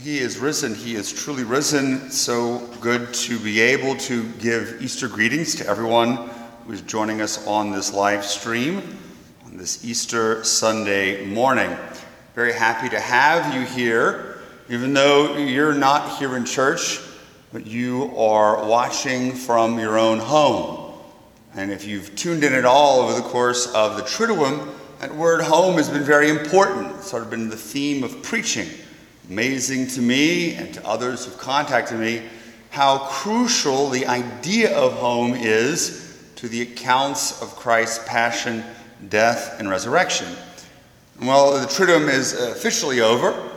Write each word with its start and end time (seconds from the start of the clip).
He 0.00 0.18
is 0.18 0.38
risen. 0.38 0.74
He 0.74 0.96
is 0.96 1.12
truly 1.12 1.44
risen. 1.44 2.10
So 2.10 2.58
good 2.80 3.14
to 3.14 3.38
be 3.38 3.60
able 3.60 3.94
to 3.96 4.28
give 4.40 4.82
Easter 4.82 5.08
greetings 5.08 5.54
to 5.56 5.66
everyone 5.66 6.16
who 6.66 6.72
is 6.72 6.80
joining 6.82 7.20
us 7.20 7.46
on 7.46 7.70
this 7.70 7.92
live 7.92 8.24
stream 8.24 8.98
on 9.46 9.56
this 9.56 9.84
Easter 9.84 10.42
Sunday 10.42 11.24
morning. 11.26 11.74
Very 12.34 12.52
happy 12.52 12.88
to 12.88 12.98
have 12.98 13.54
you 13.54 13.62
here, 13.62 14.40
even 14.68 14.94
though 14.94 15.36
you're 15.36 15.74
not 15.74 16.18
here 16.18 16.36
in 16.36 16.44
church, 16.44 17.00
but 17.52 17.64
you 17.64 18.12
are 18.16 18.68
watching 18.68 19.32
from 19.32 19.78
your 19.78 19.96
own 19.96 20.18
home. 20.18 20.92
And 21.54 21.70
if 21.70 21.86
you've 21.86 22.14
tuned 22.16 22.42
in 22.42 22.52
at 22.52 22.64
all 22.64 23.02
over 23.02 23.14
the 23.14 23.26
course 23.28 23.72
of 23.74 23.96
the 23.96 24.02
Triduum, 24.02 24.74
that 24.98 25.14
word 25.14 25.40
home 25.40 25.76
has 25.76 25.88
been 25.88 26.02
very 26.02 26.30
important. 26.30 26.96
It's 26.96 27.10
sort 27.10 27.22
of 27.22 27.30
been 27.30 27.48
the 27.48 27.56
theme 27.56 28.02
of 28.02 28.22
preaching 28.24 28.68
Amazing 29.30 29.86
to 29.88 30.02
me 30.02 30.54
and 30.54 30.74
to 30.74 30.86
others 30.86 31.24
who've 31.24 31.38
contacted 31.38 31.98
me 31.98 32.22
how 32.68 32.98
crucial 32.98 33.88
the 33.88 34.06
idea 34.06 34.76
of 34.76 34.92
home 34.92 35.32
is 35.32 36.18
to 36.36 36.46
the 36.46 36.60
accounts 36.60 37.40
of 37.40 37.56
Christ's 37.56 38.06
passion, 38.06 38.62
death, 39.08 39.58
and 39.58 39.70
resurrection. 39.70 40.26
Well, 41.22 41.58
the 41.58 41.66
Triduum 41.66 42.12
is 42.12 42.34
officially 42.34 43.00
over, 43.00 43.50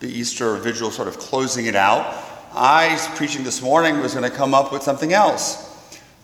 the 0.00 0.08
Easter 0.08 0.56
Vigil 0.56 0.90
sort 0.90 1.06
of 1.06 1.18
closing 1.18 1.66
it 1.66 1.76
out. 1.76 2.16
I, 2.52 2.96
preaching 3.14 3.44
this 3.44 3.62
morning, 3.62 4.00
was 4.00 4.14
going 4.14 4.28
to 4.28 4.36
come 4.36 4.54
up 4.54 4.72
with 4.72 4.82
something 4.82 5.12
else. 5.12 5.68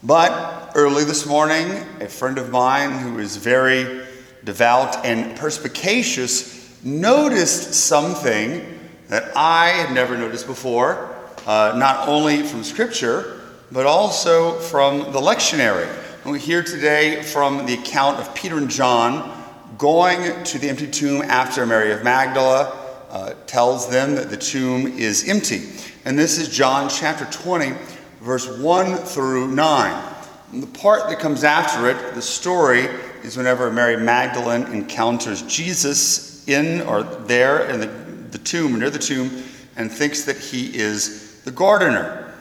But 0.03 0.73
early 0.75 1.05
this 1.05 1.25
morning, 1.25 1.71
a 2.01 2.09
friend 2.09 2.37
of 2.37 2.51
mine 2.51 2.99
who 2.99 3.21
is 3.21 3.37
very 3.37 4.05
devout 4.43 5.05
and 5.05 5.37
perspicacious 5.39 6.83
noticed 6.83 7.75
something 7.75 8.78
that 9.09 9.37
I 9.37 9.69
had 9.69 9.93
never 9.93 10.17
noticed 10.17 10.47
before, 10.47 11.15
uh, 11.47 11.75
not 11.77 12.09
only 12.09 12.43
from 12.43 12.63
Scripture, 12.63 13.41
but 13.73 13.87
also 13.87 14.59
from 14.59 14.99
the 15.13 15.21
lectionary. 15.21 15.89
And 16.25 16.33
we 16.33 16.39
hear 16.39 16.63
today 16.63 17.23
from 17.23 17.67
the 17.67 17.75
account 17.75 18.19
of 18.19 18.35
Peter 18.35 18.59
and 18.59 18.71
John 18.71 19.35
going 19.79 20.43
to 20.45 20.59
the 20.59 20.69
empty 20.69 20.87
tomb 20.87 21.23
after 21.23 21.65
Mary 21.65 21.93
of 21.93 22.03
Magdala 22.03 22.87
uh, 23.11 23.35
tells 23.47 23.89
them 23.89 24.15
that 24.17 24.31
the 24.31 24.37
tomb 24.37 24.87
is 24.87 25.29
empty. 25.29 25.69
And 26.05 26.19
this 26.19 26.39
is 26.39 26.49
John 26.49 26.89
chapter 26.91 27.25
20, 27.27 27.73
verse 28.21 28.49
1 28.59 28.97
through 28.97 29.49
9. 29.49 30.15
And 30.53 30.63
the 30.63 30.79
part 30.79 31.09
that 31.09 31.19
comes 31.19 31.45
after 31.45 31.89
it, 31.89 32.15
the 32.15 32.23
story, 32.23 32.89
is 33.23 33.37
whenever 33.37 33.71
Mary 33.71 33.97
Magdalene 33.97 34.65
encounters 34.73 35.43
Jesus 35.43 36.47
in 36.49 36.81
or 36.83 37.03
there 37.03 37.69
in 37.69 37.81
the 37.81 38.08
tomb, 38.49 38.79
near 38.79 38.91
the 38.91 38.99
tomb, 38.99 39.43
and 39.77 39.91
thinks 39.91 40.25
that 40.25 40.39
he 40.39 40.77
is 40.77 41.41
the 41.43 41.51
gardener. 41.51 42.33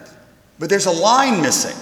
But 0.58 0.70
there's 0.70 0.86
a 0.86 0.92
line 0.92 1.40
missing, 1.40 1.76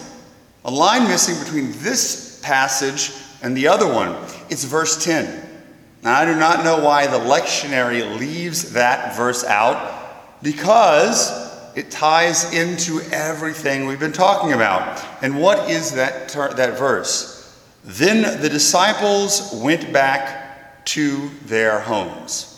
a 0.64 0.70
line 0.70 1.04
missing 1.04 1.38
between 1.42 1.72
this 1.82 2.40
passage 2.42 3.12
and 3.42 3.56
the 3.56 3.68
other 3.68 3.86
one. 3.86 4.14
It's 4.50 4.64
verse 4.64 5.02
10. 5.04 5.44
Now, 6.02 6.20
I 6.20 6.24
do 6.24 6.38
not 6.38 6.64
know 6.64 6.84
why 6.84 7.06
the 7.06 7.18
lectionary 7.18 8.18
leaves 8.18 8.72
that 8.72 9.16
verse 9.16 9.44
out 9.44 10.42
because 10.42 11.46
it 11.74 11.90
ties 11.90 12.52
into 12.54 13.00
everything 13.12 13.86
we've 13.86 14.00
been 14.00 14.12
talking 14.12 14.52
about. 14.52 15.04
And 15.22 15.40
what 15.40 15.70
is 15.70 15.92
that, 15.92 16.28
that 16.30 16.78
verse? 16.78 17.34
Then 17.84 18.40
the 18.40 18.48
disciples 18.48 19.52
went 19.62 19.92
back 19.92 20.84
to 20.86 21.30
their 21.44 21.80
homes. 21.80 22.55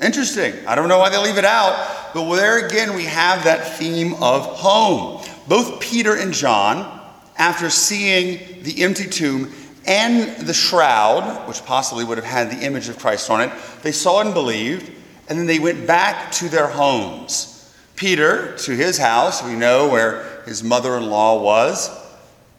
Interesting. 0.00 0.54
I 0.66 0.74
don't 0.74 0.88
know 0.88 0.98
why 0.98 1.10
they 1.10 1.18
leave 1.18 1.38
it 1.38 1.44
out, 1.44 2.12
but 2.14 2.32
there 2.36 2.64
again 2.64 2.94
we 2.94 3.04
have 3.04 3.44
that 3.44 3.76
theme 3.78 4.14
of 4.22 4.46
home. 4.46 5.24
Both 5.48 5.80
Peter 5.80 6.14
and 6.14 6.32
John, 6.32 7.00
after 7.36 7.68
seeing 7.68 8.62
the 8.62 8.82
empty 8.84 9.08
tomb 9.08 9.52
and 9.86 10.46
the 10.46 10.54
shroud, 10.54 11.48
which 11.48 11.64
possibly 11.64 12.04
would 12.04 12.18
have 12.18 12.26
had 12.26 12.50
the 12.50 12.64
image 12.64 12.88
of 12.88 12.98
Christ 12.98 13.28
on 13.28 13.40
it, 13.40 13.50
they 13.82 13.90
saw 13.90 14.20
and 14.20 14.32
believed, 14.32 14.92
and 15.28 15.38
then 15.38 15.46
they 15.46 15.58
went 15.58 15.86
back 15.86 16.30
to 16.32 16.48
their 16.48 16.68
homes. 16.68 17.54
Peter 17.96 18.56
to 18.58 18.76
his 18.76 18.98
house, 18.98 19.42
we 19.42 19.56
know 19.56 19.88
where 19.88 20.42
his 20.46 20.62
mother 20.62 20.96
in 20.96 21.10
law 21.10 21.42
was. 21.42 21.90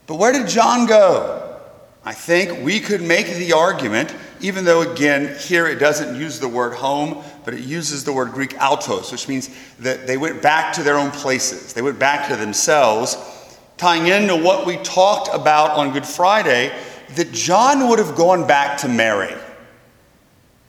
But 0.08 0.16
where 0.16 0.34
did 0.34 0.48
John 0.48 0.86
go? 0.88 1.58
I 2.04 2.14
think 2.14 2.64
we 2.64 2.80
could 2.80 3.02
make 3.02 3.28
the 3.28 3.54
argument, 3.54 4.14
even 4.42 4.66
though 4.66 4.82
again, 4.82 5.38
here 5.40 5.68
it 5.68 5.80
doesn't 5.80 6.20
use 6.20 6.40
the 6.40 6.48
word 6.48 6.74
home, 6.74 7.24
but 7.46 7.54
it 7.54 7.62
uses 7.62 8.04
the 8.04 8.14
word 8.14 8.32
Greek 8.32 8.56
autos, 8.62 9.12
which 9.12 9.28
means 9.28 9.50
that 9.80 10.08
they 10.08 10.18
went 10.18 10.42
back 10.42 10.74
to 10.74 10.84
their 10.84 10.98
own 10.98 11.12
places. 11.12 11.74
They 11.74 11.82
went 11.82 12.00
back 12.00 12.30
to 12.30 12.36
themselves, 12.36 13.18
tying 13.78 14.08
into 14.08 14.36
what 14.36 14.66
we 14.66 14.78
talked 14.78 15.30
about 15.34 15.72
on 15.72 15.92
Good 15.92 16.06
Friday, 16.06 16.72
that 17.16 17.32
John 17.32 17.90
would 17.90 18.00
have 18.00 18.16
gone 18.16 18.46
back 18.46 18.78
to 18.80 18.88
Mary. 18.88 19.34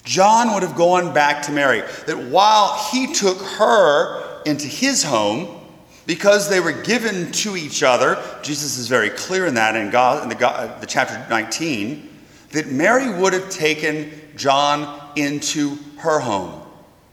John 0.05 0.55
would 0.55 0.63
have 0.63 0.77
gone 0.77 1.13
back 1.13 1.43
to 1.43 1.53
Mary. 1.53 1.83
That 2.07 2.19
while 2.31 2.77
he 2.91 3.13
took 3.13 3.39
her 3.39 4.43
into 4.45 4.67
his 4.67 5.03
home, 5.03 5.61
because 6.07 6.49
they 6.49 6.61
were 6.61 6.73
given 6.73 7.31
to 7.31 7.57
each 7.57 7.83
other, 7.83 8.21
Jesus 8.43 8.79
is 8.79 8.89
very 8.89 9.11
clear 9.11 9.47
in 9.47 9.55
that 9.55 9.77
in, 9.77 9.91
God, 9.91 10.23
in 10.23 10.29
the, 10.29 10.35
God, 10.35 10.81
the 10.81 10.87
chapter 10.87 11.25
19, 11.29 12.09
that 12.51 12.69
Mary 12.69 13.13
would 13.13 13.33
have 13.33 13.49
taken 13.51 14.11
John 14.37 15.13
into 15.17 15.77
her 15.99 16.19
home, 16.19 16.63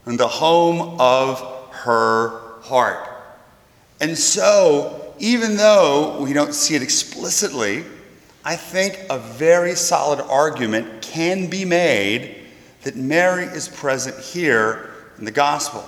and 0.06 0.20
the 0.20 0.28
home 0.28 1.00
of 1.00 1.40
her 1.72 2.62
heart. 2.62 3.08
And 4.00 4.18
so, 4.18 5.14
even 5.20 5.58
though 5.58 6.22
we 6.22 6.34
don't 6.34 6.54
see 6.54 6.76
it 6.76 6.82
explicitly, 6.82 7.84
I 8.46 8.56
think 8.56 9.06
a 9.10 9.20
very 9.20 9.76
solid 9.76 10.22
argument 10.22 11.02
can 11.02 11.50
be 11.50 11.66
made 11.66 12.36
that 12.84 12.96
Mary 12.96 13.46
is 13.46 13.68
present 13.68 14.18
here 14.18 14.92
in 15.18 15.26
the 15.26 15.32
gospel. 15.32 15.84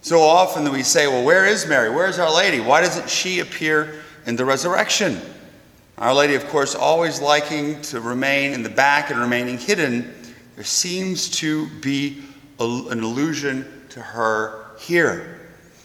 So 0.00 0.20
often 0.20 0.70
we 0.72 0.82
say, 0.82 1.06
well, 1.06 1.24
where 1.24 1.44
is 1.44 1.66
Mary? 1.66 1.90
Where 1.90 2.06
is 2.06 2.18
Our 2.18 2.34
Lady? 2.34 2.60
Why 2.60 2.80
doesn't 2.80 3.10
she 3.10 3.40
appear 3.40 4.02
in 4.26 4.36
the 4.36 4.44
resurrection? 4.44 5.20
Our 6.02 6.14
Lady, 6.14 6.34
of 6.34 6.48
course, 6.48 6.74
always 6.74 7.20
liking 7.20 7.80
to 7.82 8.00
remain 8.00 8.54
in 8.54 8.64
the 8.64 8.68
back 8.68 9.10
and 9.10 9.20
remaining 9.20 9.56
hidden. 9.56 10.12
There 10.56 10.64
seems 10.64 11.30
to 11.38 11.68
be 11.80 12.24
a, 12.58 12.64
an 12.90 13.04
allusion 13.04 13.86
to 13.90 14.00
her 14.00 14.64
here. 14.80 15.40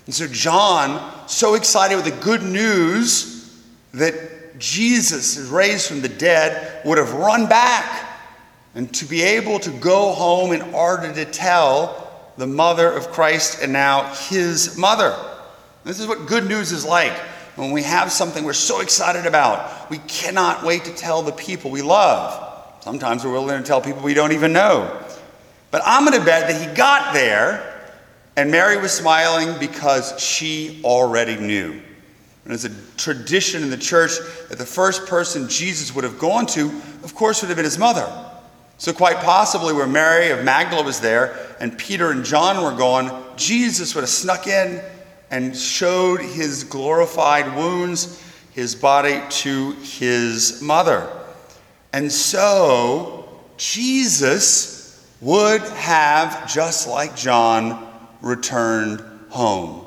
And 0.07 0.15
so 0.15 0.25
John, 0.25 1.27
so 1.29 1.53
excited 1.53 1.97
with 1.97 2.05
the 2.05 2.19
good 2.19 2.41
news 2.41 3.61
that 3.93 4.57
Jesus 4.57 5.37
is 5.37 5.49
raised 5.49 5.87
from 5.87 6.01
the 6.01 6.09
dead, 6.09 6.83
would 6.83 6.97
have 6.97 7.13
run 7.13 7.47
back 7.47 8.09
and 8.73 8.91
to 8.95 9.05
be 9.05 9.21
able 9.21 9.59
to 9.59 9.69
go 9.69 10.13
home 10.13 10.51
in 10.51 10.63
order 10.73 11.13
to 11.13 11.25
tell 11.25 12.31
the 12.37 12.47
mother 12.47 12.91
of 12.91 13.11
Christ 13.11 13.61
and 13.61 13.71
now 13.71 14.11
his 14.15 14.79
mother. 14.79 15.15
This 15.83 15.99
is 15.99 16.07
what 16.07 16.25
good 16.25 16.47
news 16.47 16.71
is 16.71 16.83
like. 16.83 17.13
When 17.57 17.71
we 17.71 17.83
have 17.83 18.11
something 18.11 18.43
we're 18.43 18.53
so 18.53 18.81
excited 18.81 19.25
about, 19.25 19.89
we 19.89 19.97
cannot 19.97 20.63
wait 20.63 20.85
to 20.85 20.93
tell 20.93 21.23
the 21.23 21.31
people 21.31 21.71
we 21.71 21.81
love. 21.81 22.43
Sometimes 22.81 23.25
we're 23.25 23.31
willing 23.31 23.61
to 23.61 23.67
tell 23.67 23.81
people 23.81 24.03
we 24.03 24.13
don't 24.13 24.31
even 24.31 24.53
know. 24.53 25.03
But 25.71 25.81
I'm 25.83 26.05
going 26.05 26.17
to 26.17 26.25
bet 26.25 26.47
that 26.47 26.69
he 26.69 26.73
got 26.75 27.13
there 27.13 27.73
and 28.37 28.51
Mary 28.51 28.77
was 28.77 28.91
smiling 28.91 29.57
because 29.59 30.19
she 30.21 30.81
already 30.83 31.35
knew. 31.37 31.71
And 31.71 31.81
there's 32.45 32.65
a 32.65 32.71
tradition 32.95 33.63
in 33.63 33.71
the 33.71 33.77
church 33.77 34.11
that 34.49 34.59
the 34.59 34.65
first 34.65 35.07
person 35.07 35.49
Jesus 35.49 35.93
would 35.95 36.03
have 36.03 36.19
gone 36.19 36.45
to, 36.45 36.67
of 37.03 37.15
course, 37.15 37.41
would 37.41 37.47
have 37.47 37.57
been 37.57 37.65
his 37.65 37.79
mother. 37.79 38.07
So, 38.77 38.93
quite 38.93 39.17
possibly, 39.17 39.73
where 39.73 39.87
Mary 39.87 40.29
of 40.29 40.45
Magdala 40.45 40.83
was 40.83 40.99
there 40.99 41.35
and 41.59 41.75
Peter 41.75 42.11
and 42.11 42.23
John 42.23 42.63
were 42.63 42.77
gone, 42.77 43.25
Jesus 43.35 43.95
would 43.95 44.01
have 44.01 44.09
snuck 44.09 44.45
in 44.45 44.83
and 45.31 45.55
showed 45.55 46.21
his 46.21 46.63
glorified 46.63 47.55
wounds, 47.55 48.23
his 48.51 48.75
body 48.75 49.21
to 49.29 49.71
his 49.73 50.61
mother. 50.61 51.09
And 51.93 52.11
so, 52.11 53.41
Jesus 53.57 55.05
would 55.21 55.61
have, 55.61 56.51
just 56.51 56.87
like 56.87 57.15
John, 57.15 57.87
returned 58.21 59.03
home. 59.29 59.85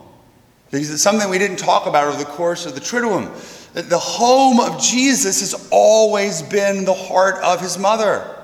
Because 0.70 0.90
it's 0.90 1.02
something 1.02 1.28
we 1.28 1.38
didn't 1.38 1.58
talk 1.58 1.86
about 1.86 2.06
over 2.06 2.18
the 2.18 2.24
course 2.24 2.66
of 2.66 2.74
the 2.74 2.80
Triduum. 2.80 3.28
That 3.72 3.88
the 3.88 3.98
home 3.98 4.60
of 4.60 4.80
Jesus 4.80 5.40
has 5.40 5.68
always 5.70 6.42
been 6.42 6.84
the 6.84 6.94
heart 6.94 7.36
of 7.42 7.60
his 7.60 7.78
mother 7.78 8.36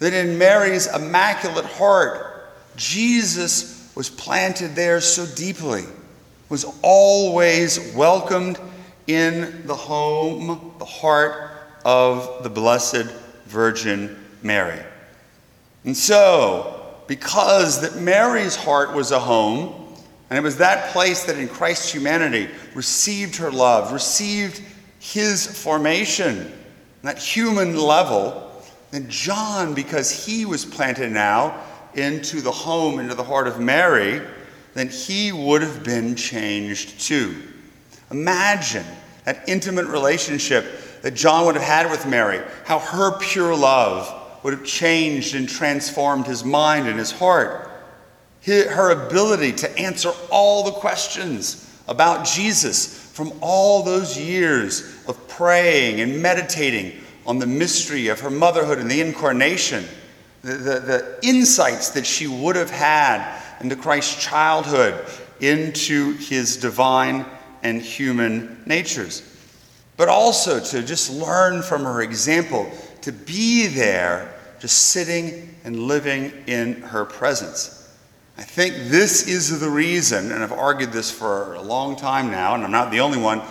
that 0.00 0.14
in 0.14 0.38
Mary's 0.38 0.92
immaculate 0.92 1.66
heart, 1.66 2.48
Jesus 2.74 3.90
was 3.94 4.10
planted 4.10 4.74
there 4.74 5.00
so 5.00 5.26
deeply, 5.36 5.84
was 6.50 6.66
always 6.82 7.94
welcomed 7.94 8.58
in 9.06 9.66
the 9.66 9.74
home, 9.74 10.74
the 10.78 10.84
heart 10.84 11.50
of 11.84 12.42
the 12.42 12.50
Blessed 12.50 13.10
Virgin 13.46 14.22
Mary. 14.42 14.78
And 15.84 15.96
so, 15.96 16.84
because 17.06 17.80
that 17.80 18.02
Mary's 18.02 18.54
heart 18.54 18.94
was 18.94 19.10
a 19.10 19.18
home, 19.18 19.96
And 20.30 20.38
it 20.38 20.42
was 20.42 20.56
that 20.58 20.92
place 20.92 21.24
that 21.24 21.36
in 21.36 21.48
Christ's 21.48 21.92
humanity 21.92 22.48
received 22.74 23.34
her 23.36 23.50
love, 23.50 23.92
received 23.92 24.62
his 25.00 25.44
formation, 25.44 26.52
that 27.02 27.18
human 27.18 27.76
level. 27.76 28.46
then 28.92 29.10
John, 29.10 29.74
because 29.74 30.24
he 30.24 30.44
was 30.44 30.64
planted 30.64 31.10
now 31.10 31.60
into 31.94 32.40
the 32.40 32.50
home, 32.52 33.00
into 33.00 33.16
the 33.16 33.24
heart 33.24 33.48
of 33.48 33.58
Mary, 33.58 34.20
then 34.74 34.88
he 34.88 35.32
would 35.32 35.62
have 35.62 35.82
been 35.84 36.14
changed 36.14 37.00
too. 37.00 37.34
Imagine 38.10 38.86
that 39.24 39.48
intimate 39.48 39.86
relationship 39.86 40.64
that 41.02 41.14
John 41.14 41.46
would 41.46 41.54
have 41.54 41.64
had 41.64 41.90
with 41.90 42.06
Mary, 42.06 42.40
how 42.64 42.78
her 42.78 43.18
pure 43.18 43.54
love 43.54 44.42
would 44.42 44.52
have 44.52 44.64
changed 44.64 45.34
and 45.34 45.48
transformed 45.48 46.26
his 46.26 46.44
mind 46.44 46.88
and 46.88 46.98
his 46.98 47.10
heart. 47.10 47.70
Her 48.44 48.90
ability 48.90 49.52
to 49.52 49.78
answer 49.78 50.12
all 50.30 50.64
the 50.64 50.72
questions 50.72 51.66
about 51.88 52.26
Jesus 52.26 53.10
from 53.12 53.32
all 53.40 53.82
those 53.82 54.18
years 54.18 55.04
of 55.06 55.28
praying 55.28 56.00
and 56.00 56.22
meditating 56.22 56.92
on 57.26 57.38
the 57.38 57.46
mystery 57.46 58.08
of 58.08 58.20
her 58.20 58.30
motherhood 58.30 58.78
and 58.78 58.90
the 58.90 59.00
incarnation, 59.00 59.84
the, 60.42 60.52
the, 60.52 60.80
the 60.80 61.18
insights 61.22 61.90
that 61.90 62.06
she 62.06 62.26
would 62.26 62.56
have 62.56 62.70
had 62.70 63.40
into 63.60 63.76
Christ's 63.76 64.22
childhood, 64.22 65.04
into 65.40 66.14
his 66.14 66.56
divine 66.56 67.26
and 67.62 67.80
human 67.80 68.62
natures. 68.66 69.22
But 69.96 70.08
also 70.08 70.60
to 70.60 70.82
just 70.82 71.10
learn 71.10 71.62
from 71.62 71.84
her 71.84 72.02
example, 72.02 72.70
to 73.02 73.12
be 73.12 73.66
there, 73.66 74.34
just 74.60 74.90
sitting 74.90 75.54
and 75.64 75.76
living 75.76 76.32
in 76.46 76.80
her 76.82 77.04
presence. 77.04 77.76
I 78.38 78.42
think 78.42 78.74
this 78.88 79.28
is 79.28 79.60
the 79.60 79.68
reason, 79.68 80.32
and 80.32 80.42
I've 80.42 80.52
argued 80.52 80.92
this 80.92 81.10
for 81.10 81.54
a 81.54 81.62
long 81.62 81.96
time 81.96 82.30
now, 82.30 82.54
and 82.54 82.64
I'm 82.64 82.70
not 82.70 82.90
the 82.90 83.00
only 83.00 83.18
one, 83.18 83.42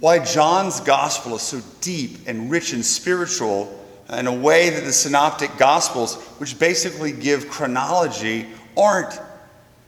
why 0.00 0.18
John's 0.18 0.80
gospel 0.80 1.36
is 1.36 1.42
so 1.42 1.60
deep 1.82 2.26
and 2.26 2.50
rich 2.50 2.72
and 2.72 2.84
spiritual 2.84 3.83
in 4.10 4.26
a 4.26 4.34
way 4.34 4.70
that 4.70 4.84
the 4.84 4.92
synoptic 4.92 5.56
gospels, 5.56 6.16
which 6.38 6.58
basically 6.58 7.12
give 7.12 7.48
chronology, 7.48 8.46
aren't. 8.76 9.18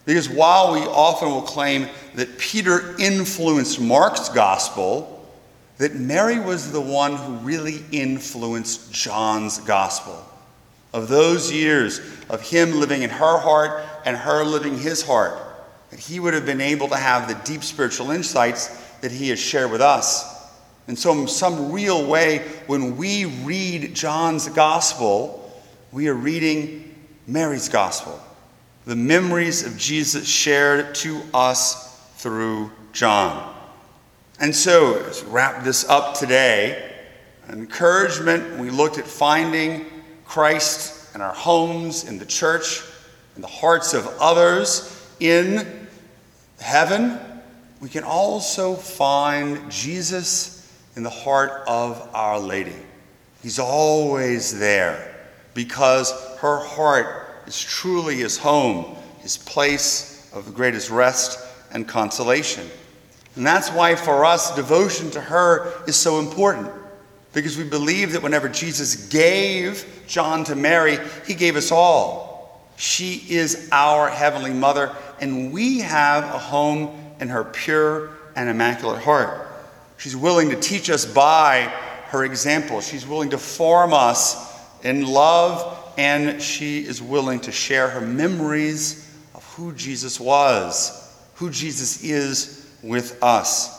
Because 0.05 0.29
while 0.29 0.73
we 0.73 0.81
often 0.81 1.31
will 1.31 1.43
claim 1.43 1.89
that 2.15 2.39
Peter 2.39 2.97
influenced 2.99 3.81
Mark's 3.81 4.29
gospel, 4.29 5.13
that 5.79 5.95
Mary 5.95 6.39
was 6.39 6.73
the 6.73 6.81
one 6.81 7.17
who 7.17 7.35
really 7.37 7.85
influenced 7.93 8.93
John's 8.93 9.59
gospel. 9.59 10.25
Of 10.93 11.09
those 11.09 11.53
years 11.53 12.01
of 12.31 12.41
him 12.41 12.81
living 12.81 13.03
in 13.03 13.11
her 13.11 13.39
heart 13.39 13.85
and 14.07 14.17
her 14.17 14.45
living 14.45 14.79
his 14.79 15.03
heart, 15.03 15.39
that 15.91 16.01
he 16.01 16.21
would 16.21 16.33
have 16.33 16.47
been 16.47 16.61
able 16.61 16.89
to 16.89 16.97
have 16.97 17.29
the 17.29 17.35
deep 17.45 17.63
spiritual 17.63 18.11
insights 18.11 18.69
that 19.01 19.13
he 19.13 19.29
has 19.29 19.39
shared 19.39 19.71
with 19.71 19.83
us. 19.83 20.36
And 20.89 20.99
so, 20.99 21.13
in 21.13 21.27
some 21.29 21.73
real 21.73 22.07
way, 22.07 22.39
when 22.67 22.97
we 22.97 23.25
read 23.25 23.95
John's 23.95 24.49
gospel, 24.49 25.53
we 25.93 26.09
are 26.09 26.15
reading 26.15 26.95
Mary's 27.27 27.69
gospel 27.69 28.21
the 28.87 28.97
memories 28.97 29.67
of 29.67 29.77
Jesus 29.77 30.29
shared 30.29 30.95
to 30.95 31.21
us 31.35 32.01
through 32.19 32.71
John. 32.93 33.53
And 34.39 34.55
so, 34.55 35.03
let's 35.05 35.25
wrap 35.25 35.65
this 35.65 35.85
up 35.89 36.15
today. 36.15 36.93
Encouragement, 37.49 38.61
we 38.61 38.71
looked 38.71 38.99
at 38.99 39.07
finding 39.07 39.87
Christ 40.25 41.15
in 41.17 41.21
our 41.21 41.33
homes, 41.33 42.05
in 42.05 42.19
the 42.19 42.27
church, 42.27 42.83
in 43.35 43.43
the 43.43 43.49
hearts 43.49 43.93
of 43.93 44.07
others, 44.21 45.05
in 45.19 45.89
heaven. 46.61 47.19
We 47.81 47.89
can 47.89 48.05
also 48.05 48.75
find 48.75 49.69
Jesus 49.71 50.56
in 50.97 51.03
the 51.03 51.11
heart 51.11 51.63
of 51.69 52.09
Our 52.15 52.41
Lady. 52.41 52.75
He's 53.43 53.59
always 53.59 54.59
there 54.59 55.15
because 55.55 56.11
her 56.39 56.59
heart 56.59 57.29
is 57.47 57.61
truly 57.61 58.17
his 58.17 58.37
home, 58.39 58.97
his 59.21 59.37
place 59.37 60.31
of 60.35 60.47
the 60.47 60.53
greatest 60.53 60.91
rest 60.91 61.39
and 61.73 61.87
consolation. 61.87 62.67
And 63.37 63.47
that's 63.47 63.71
why 63.71 63.95
for 63.95 64.25
us, 64.25 64.55
devotion 64.57 65.11
to 65.13 65.21
her 65.21 65.73
is 65.87 65.97
so 65.97 66.19
important. 66.19 66.73
Because 67.35 67.59
we 67.59 67.65
believe 67.65 68.13
that 68.13 68.23
whenever 68.23 68.49
Jesus 68.49 69.09
gave 69.09 70.05
John 70.07 70.43
to 70.45 70.57
Mary, 70.57 70.99
he 71.27 71.35
gave 71.35 71.57
us 71.57 71.71
all. 71.71 72.67
She 72.77 73.23
is 73.29 73.69
our 73.73 74.09
heavenly 74.09 74.53
mother, 74.53 74.95
and 75.21 75.53
we 75.53 75.81
have 75.81 76.25
a 76.25 76.39
home 76.39 77.15
in 77.21 77.29
her 77.29 77.45
pure 77.45 78.11
and 78.35 78.49
immaculate 78.49 79.03
heart. 79.03 79.46
She's 79.99 80.17
willing 80.17 80.51
to 80.51 80.57
teach 80.57 80.91
us 80.91 81.05
by 81.05 81.73
her 82.09 82.25
example. 82.25 82.81
She's 82.81 83.07
willing 83.07 83.31
to 83.31 83.39
form 83.39 83.93
us 83.93 84.55
in 84.83 85.07
love 85.07 85.83
and 85.99 86.43
she 86.43 86.81
is 86.81 87.01
willing 87.01 87.41
to 87.41 87.53
share 87.53 87.89
her 87.89 88.01
memories 88.01 89.11
of 89.35 89.45
who 89.55 89.73
Jesus 89.73 90.21
was, 90.21 91.15
who 91.37 91.51
Jesus 91.51 92.03
is 92.05 92.71
with 92.83 93.23
us. 93.23 93.73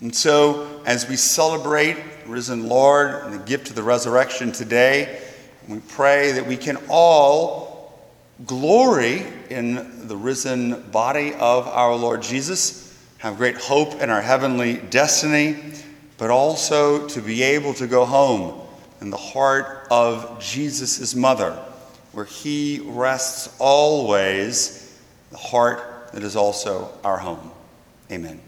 And 0.00 0.14
so, 0.14 0.82
as 0.84 1.08
we 1.08 1.16
celebrate 1.16 1.96
risen 2.26 2.68
Lord 2.68 3.24
and 3.24 3.34
the 3.34 3.44
gift 3.44 3.70
of 3.70 3.76
the 3.76 3.82
resurrection 3.82 4.50
today, 4.50 5.20
we 5.68 5.78
pray 5.78 6.32
that 6.32 6.46
we 6.46 6.56
can 6.56 6.76
all 6.88 8.02
glory 8.46 9.24
in 9.48 10.08
the 10.08 10.16
risen 10.16 10.90
body 10.90 11.34
of 11.34 11.68
our 11.68 11.94
Lord 11.94 12.22
Jesus, 12.22 12.81
have 13.22 13.36
great 13.36 13.56
hope 13.56 14.00
in 14.00 14.10
our 14.10 14.20
heavenly 14.20 14.78
destiny, 14.90 15.56
but 16.18 16.28
also 16.28 17.06
to 17.06 17.20
be 17.20 17.40
able 17.40 17.72
to 17.72 17.86
go 17.86 18.04
home 18.04 18.60
in 19.00 19.10
the 19.10 19.16
heart 19.16 19.86
of 19.92 20.40
Jesus' 20.40 21.14
mother, 21.14 21.52
where 22.10 22.24
he 22.24 22.80
rests 22.84 23.54
always, 23.60 25.00
the 25.30 25.38
heart 25.38 26.10
that 26.12 26.24
is 26.24 26.34
also 26.34 26.90
our 27.04 27.16
home. 27.16 27.52
Amen. 28.10 28.40